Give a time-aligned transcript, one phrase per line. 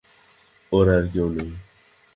[0.71, 1.51] ওর আর কেউ নেই।